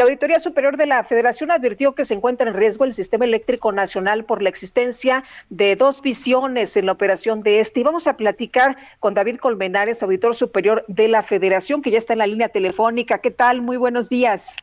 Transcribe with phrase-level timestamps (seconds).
[0.00, 3.70] La Auditoría Superior de la Federación advirtió que se encuentra en riesgo el sistema eléctrico
[3.70, 7.80] nacional por la existencia de dos visiones en la operación de este.
[7.80, 12.14] Y vamos a platicar con David Colmenares, auditor superior de la Federación, que ya está
[12.14, 13.18] en la línea telefónica.
[13.18, 13.60] ¿Qué tal?
[13.60, 14.56] Muy buenos días.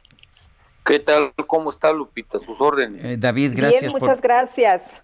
[0.83, 1.31] ¿Qué tal?
[1.45, 2.39] ¿Cómo está Lupita?
[2.39, 3.05] Sus órdenes.
[3.05, 3.81] Eh, David, gracias.
[3.81, 4.95] Bien, muchas gracias.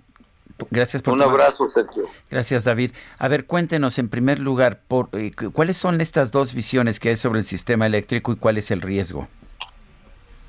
[0.72, 2.10] Gracias por un abrazo, Sergio.
[2.32, 2.90] Gracias, David.
[3.20, 7.18] A ver, cuéntenos en primer lugar, por, eh, ¿cuáles son estas dos visiones que hay
[7.18, 9.28] sobre el sistema eléctrico y cuál es el riesgo?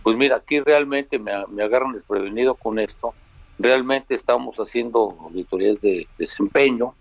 [0.04, 3.14] Pues mira, aquí realmente me, agarran desprevenido con esto.
[3.58, 6.94] Realmente estamos haciendo auditorías de desempeño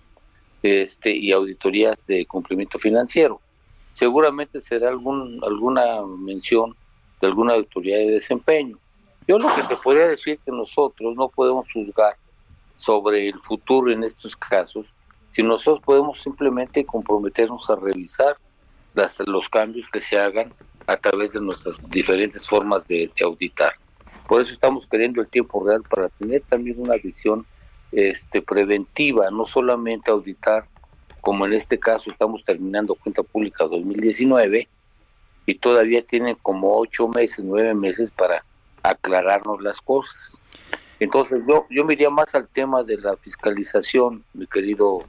[0.61, 3.41] este, y auditorías de cumplimiento financiero.
[3.93, 5.83] Seguramente será algún, alguna
[6.17, 6.77] mención
[7.19, 8.79] de alguna auditoría de desempeño.
[9.27, 12.15] Yo lo que te podría decir que nosotros no podemos juzgar
[12.77, 14.93] sobre el futuro en estos casos,
[15.33, 18.37] si nosotros podemos simplemente comprometernos a revisar
[18.93, 20.53] las, los cambios que se hagan
[20.87, 23.73] a través de nuestras diferentes formas de, auditar.
[24.27, 27.45] Por eso estamos queriendo el tiempo real para tener también una visión
[27.91, 30.65] este, preventiva, no solamente auditar,
[31.21, 34.67] como en este caso estamos terminando cuenta pública 2019
[35.45, 38.43] y todavía tienen como ocho meses, nueve meses para
[38.81, 40.37] aclararnos las cosas.
[40.99, 45.03] Entonces yo, yo me iría más al tema de la fiscalización, mi querido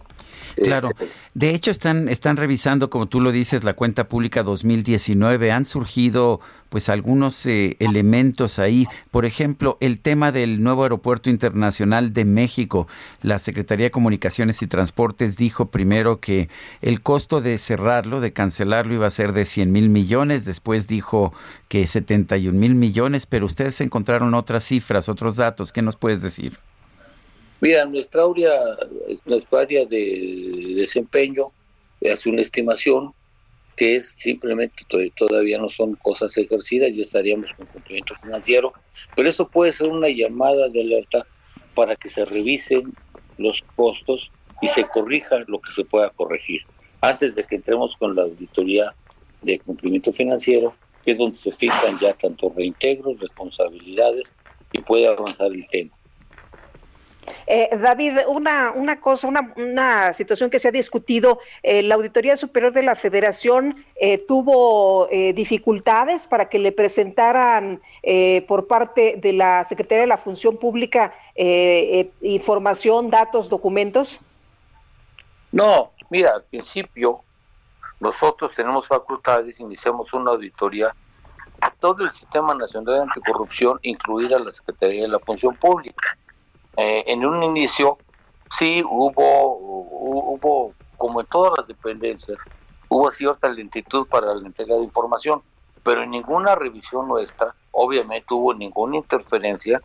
[0.57, 0.91] Claro.
[1.35, 5.51] De hecho, están, están revisando, como tú lo dices, la cuenta pública 2019.
[5.51, 8.87] Han surgido pues algunos eh, elementos ahí.
[9.11, 12.87] Por ejemplo, el tema del nuevo aeropuerto internacional de México.
[13.23, 16.49] La Secretaría de Comunicaciones y Transportes dijo primero que
[16.83, 20.45] el costo de cerrarlo, de cancelarlo, iba a ser de 100 mil millones.
[20.45, 21.33] Después dijo
[21.69, 25.73] que 71 mil millones, pero ustedes encontraron otras cifras, otros datos.
[25.73, 26.59] ¿Qué nos puedes decir?
[27.61, 28.53] Mira, nuestra área,
[29.25, 31.53] nuestra área de desempeño
[32.13, 33.13] hace una estimación
[33.77, 34.85] que es simplemente
[35.17, 38.73] todavía no son cosas ejercidas, ya estaríamos con cumplimiento financiero,
[39.17, 41.27] pero eso puede ser una llamada de alerta
[41.75, 42.93] para que se revisen
[43.37, 44.31] los costos
[44.63, 46.63] y se corrija lo que se pueda corregir.
[47.01, 48.95] Antes de que entremos con la auditoría
[49.43, 54.33] de cumplimiento financiero, que es donde se fijan ya tanto reintegros, responsabilidades
[54.73, 55.91] y puede avanzar el tema.
[57.47, 62.37] Eh, David, una, una cosa, una, una, situación que se ha discutido, eh, la Auditoría
[62.37, 67.81] Superior de la Federación eh, tuvo dificultades para que le presentaran
[68.49, 71.15] por parte de la Secretaría de la Función Pública
[72.21, 74.21] información, datos, documentos.
[75.53, 77.21] No, mira, al principio
[78.01, 80.95] nosotros tenemos facultades, iniciamos una auditoría
[81.61, 86.17] a todo el Sistema Nacional de Anticorrupción, incluida la Secretaría de la Función Pública
[86.77, 87.99] eh, en un inicio
[88.59, 92.39] sí hubo, hubo, como en todas las dependencias,
[92.89, 95.43] hubo cierta lentitud para la entrega de información,
[95.83, 99.81] pero en ninguna revisión nuestra, obviamente hubo ninguna interferencia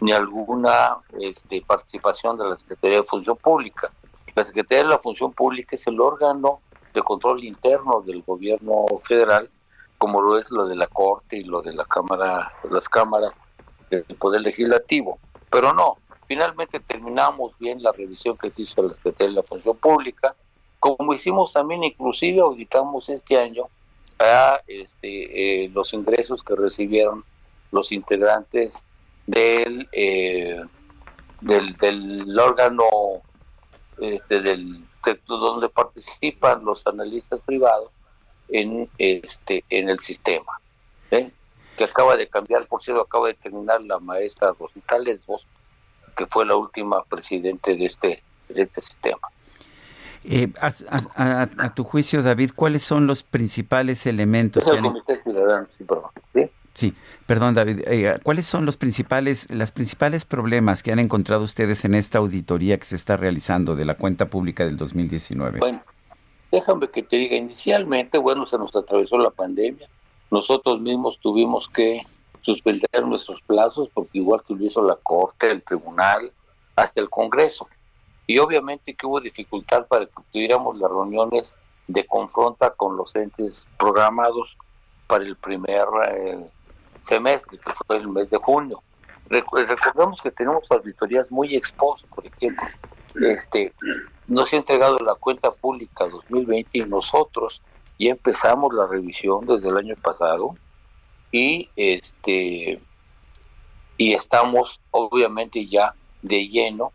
[0.00, 3.90] ni alguna este, participación de la Secretaría de Función Pública.
[4.34, 6.60] La Secretaría de la Función Pública es el órgano
[6.92, 9.48] de control interno del gobierno federal,
[9.98, 13.32] como lo es lo de la Corte y lo de la Cámara, las cámaras
[13.90, 15.18] del Poder Legislativo.
[15.50, 19.76] Pero no, Finalmente terminamos bien la revisión que se hizo la Secretaría de la Función
[19.76, 20.34] Pública,
[20.80, 23.64] como hicimos también, inclusive auditamos este año
[24.18, 27.24] a este, eh, los ingresos que recibieron
[27.72, 28.84] los integrantes
[29.26, 30.60] del, eh,
[31.40, 32.84] del, órgano
[33.98, 34.84] este, del
[35.26, 37.90] donde participan los analistas privados
[38.48, 40.60] en este en el sistema
[41.10, 41.30] ¿eh?
[41.76, 45.46] que acaba de cambiar por cierto acaba de terminar la maestra Rosita Lesbos
[46.14, 49.28] que fue la última presidente de este, de este sistema.
[50.26, 54.66] Eh, a, tu juicio, David, ¿cuáles son los principales elementos?
[54.66, 56.50] el Comité Ciudadano, sí, perdón.
[56.72, 56.94] ¿sí?
[57.26, 57.80] perdón, David.
[57.86, 62.78] Eh, ¿Cuáles son los principales, las principales problemas que han encontrado ustedes en esta auditoría
[62.78, 65.58] que se está realizando de la cuenta pública del 2019?
[65.58, 65.82] Bueno,
[66.50, 69.88] déjame que te diga, inicialmente, bueno, se nos atravesó la pandemia.
[70.30, 72.00] Nosotros mismos tuvimos que
[72.44, 76.30] suspender nuestros plazos, porque igual que lo hizo la Corte, el Tribunal,
[76.76, 77.66] hasta el Congreso.
[78.26, 81.58] Y obviamente que hubo dificultad para que tuviéramos las reuniones
[81.88, 84.56] de confronta con los entes programados,
[85.06, 86.50] para el primer eh,
[87.02, 88.82] semestre, que fue el mes de junio.
[89.28, 92.66] Recordemos que tenemos auditorías muy expuestas, por ejemplo,
[93.26, 93.72] este,
[94.26, 97.62] nos ha entregado la cuenta pública 2020 y nosotros
[97.98, 100.56] ya empezamos la revisión desde el año pasado
[101.34, 102.80] y este
[103.96, 105.92] y estamos obviamente ya
[106.22, 106.92] de lleno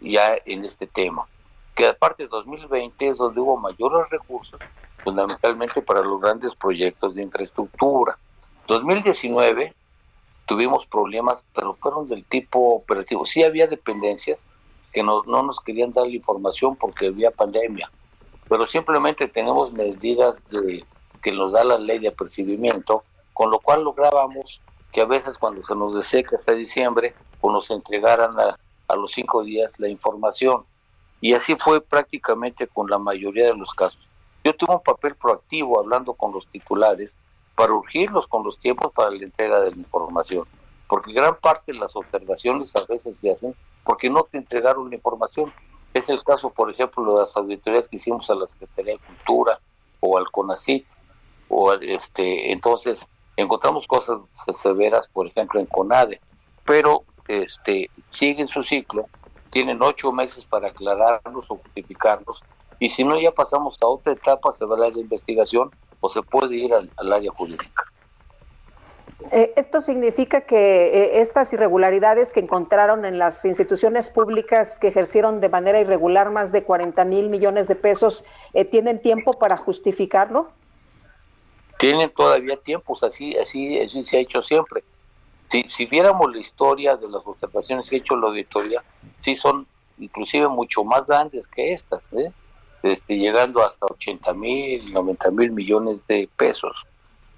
[0.00, 1.26] ya en este tema.
[1.74, 4.60] Que aparte de 2020 es donde hubo mayores recursos
[5.02, 8.16] fundamentalmente para los grandes proyectos de infraestructura.
[8.68, 9.74] 2019
[10.46, 13.26] tuvimos problemas pero fueron del tipo operativo.
[13.26, 14.46] Sí había dependencias
[14.92, 17.90] que no, no nos querían dar la información porque había pandemia
[18.48, 20.84] pero simplemente tenemos medidas de,
[21.20, 23.02] que nos da la ley de apercibimiento,
[23.36, 24.62] con lo cual lográbamos
[24.92, 28.56] que a veces cuando se nos deseca hasta diciembre, pues nos entregaran a,
[28.88, 30.64] a los cinco días la información.
[31.20, 34.00] Y así fue prácticamente con la mayoría de los casos.
[34.42, 37.14] Yo tuve un papel proactivo hablando con los titulares
[37.54, 40.46] para urgirlos con los tiempos para la entrega de la información,
[40.88, 43.54] porque gran parte de las observaciones a veces se hacen
[43.84, 45.52] porque no te entregaron la información.
[45.92, 49.60] Es el caso, por ejemplo, de las auditorías que hicimos a la Secretaría de Cultura
[50.00, 50.86] o al CONACIT.
[51.48, 54.20] O este, entonces, encontramos cosas
[54.54, 56.20] severas, por ejemplo, en CONADE,
[56.64, 59.06] pero este, siguen su ciclo,
[59.50, 62.42] tienen ocho meses para aclararlos o justificarlos,
[62.78, 66.22] y si no, ya pasamos a otra etapa, se va a la investigación o se
[66.22, 67.84] puede ir al área jurídica.
[69.32, 75.40] Eh, ¿Esto significa que eh, estas irregularidades que encontraron en las instituciones públicas que ejercieron
[75.40, 80.48] de manera irregular más de 40 mil millones de pesos, eh, tienen tiempo para justificarlo?
[81.78, 84.82] Tienen todavía tiempos, así, así, así se ha hecho siempre.
[85.48, 88.82] Si, si viéramos la historia de las observaciones que ha hecho la auditoría,
[89.18, 89.66] sí son
[89.98, 92.02] inclusive mucho más grandes que estas,
[92.82, 96.84] este, llegando hasta 80 mil, 90 mil millones de pesos.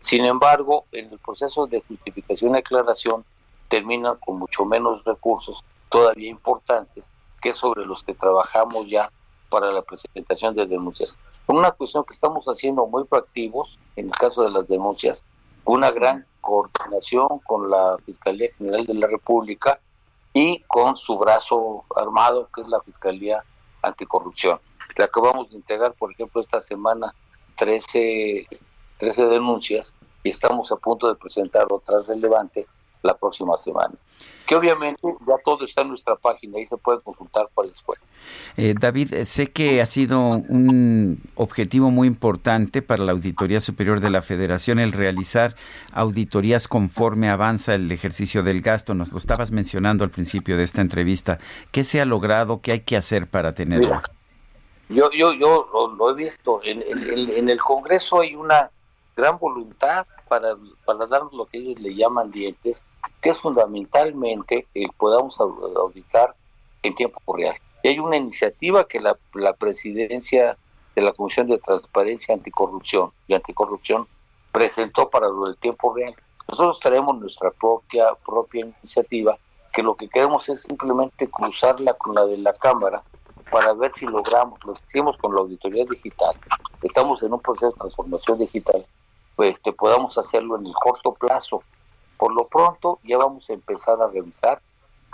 [0.00, 3.24] Sin embargo, en el proceso de justificación y aclaración
[3.68, 9.10] terminan con mucho menos recursos todavía importantes que sobre los que trabajamos ya
[9.48, 11.18] para la presentación de denuncias.
[11.48, 15.24] Una cuestión que estamos haciendo muy proactivos en el caso de las denuncias,
[15.64, 19.80] una gran coordinación con la Fiscalía General de la República
[20.34, 23.42] y con su brazo armado, que es la Fiscalía
[23.80, 24.60] Anticorrupción.
[24.94, 27.14] Le acabamos de entregar, por ejemplo, esta semana
[27.56, 28.46] 13
[28.98, 32.66] 13 denuncias y estamos a punto de presentar otra relevante
[33.02, 33.94] la próxima semana.
[34.46, 38.04] Que obviamente ya todo está en nuestra página y se puede consultar cuáles fueron.
[38.56, 44.00] Eh, David, eh, sé que ha sido un objetivo muy importante para la Auditoría Superior
[44.00, 45.54] de la Federación el realizar
[45.92, 48.94] auditorías conforme avanza el ejercicio del gasto.
[48.94, 51.38] Nos lo estabas mencionando al principio de esta entrevista.
[51.70, 52.60] ¿Qué se ha logrado?
[52.62, 54.00] ¿Qué hay que hacer para tenerlo?
[54.88, 56.60] yo yo, yo lo, he visto.
[56.64, 58.70] En, en el Congreso hay una
[59.14, 62.84] gran voluntad para, para darnos lo que ellos le llaman dientes,
[63.20, 66.34] que es fundamentalmente el podamos auditar
[66.82, 67.56] en tiempo real.
[67.82, 70.56] Y hay una iniciativa que la, la presidencia
[70.94, 74.06] de la Comisión de Transparencia Anticorrupción y Anticorrupción
[74.52, 76.14] presentó para lo del tiempo real.
[76.48, 79.36] Nosotros traemos nuestra propia, propia iniciativa,
[79.72, 83.02] que lo que queremos es simplemente cruzarla con la de la Cámara
[83.50, 86.34] para ver si logramos, lo que hicimos con la auditoría digital.
[86.82, 88.84] Estamos en un proceso de transformación digital
[89.38, 91.60] pues este, podamos hacerlo en el corto plazo.
[92.16, 94.60] Por lo pronto ya vamos a empezar a revisar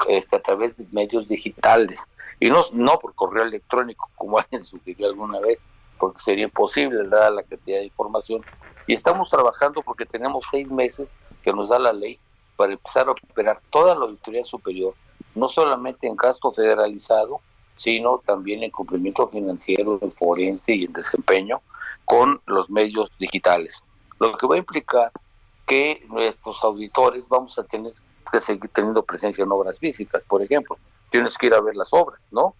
[0.08, 2.02] este, a través de medios digitales
[2.40, 5.58] y no, no por correo electrónico como alguien sugirió alguna vez,
[5.98, 8.40] porque sería imposible dada la cantidad de información.
[8.86, 11.12] Y estamos trabajando porque tenemos seis meses
[11.42, 12.18] que nos da la ley
[12.56, 14.94] para empezar a operar toda la auditoría superior,
[15.34, 17.42] no solamente en gasto federalizado,
[17.76, 21.60] sino también en cumplimiento financiero, en forense y en desempeño
[22.06, 23.82] con los medios digitales
[24.28, 25.12] lo que va a implicar
[25.66, 27.92] que nuestros auditores vamos a tener
[28.30, 30.76] que seguir teniendo presencia en obras físicas, por ejemplo.
[31.10, 32.54] Tienes que ir a ver las obras, ¿no?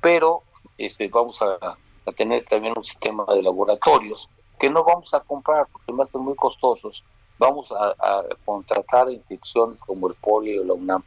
[0.00, 0.42] Pero
[0.78, 1.76] este, vamos a,
[2.16, 4.28] tener también un sistema de laboratorios
[4.60, 7.02] que no vamos a comprar porque a ser muy costosos.
[7.38, 11.02] Vamos a, contratar instituciones como el POLI o la UNAM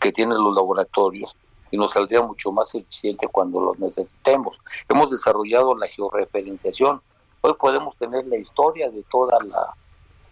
[0.00, 1.36] que tienen los laboratorios
[1.70, 4.58] y nos saldría mucho más eficiente cuando los necesitemos.
[4.88, 7.00] Hemos desarrollado la georreferenciación
[7.46, 9.72] Hoy podemos tener la historia de toda la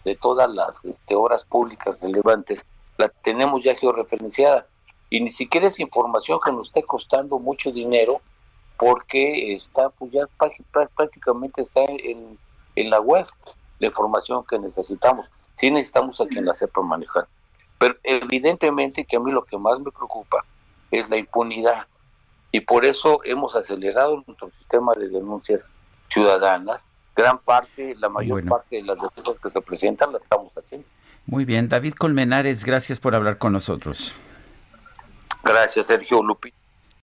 [0.04, 2.66] de todas las este, obras públicas relevantes,
[2.98, 4.66] la tenemos ya georreferenciada
[5.10, 8.20] y ni siquiera es información que nos esté costando mucho dinero
[8.76, 10.22] porque está pues ya
[10.96, 12.36] prácticamente está en,
[12.74, 13.26] en la web
[13.78, 15.26] la información que necesitamos.
[15.54, 17.28] Sí necesitamos a quien la sepa manejar.
[17.78, 20.44] Pero evidentemente que a mí lo que más me preocupa
[20.90, 21.86] es la impunidad
[22.50, 25.70] y por eso hemos acelerado nuestro sistema de denuncias
[26.08, 30.86] ciudadanas gran parte, la mayor parte de las defensas que se presentan la estamos haciendo.
[31.26, 34.14] Muy bien, David Colmenares, gracias por hablar con nosotros.
[35.42, 36.63] Gracias, Sergio Lupita.